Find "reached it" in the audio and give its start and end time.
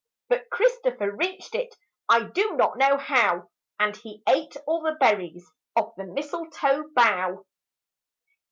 1.15-1.75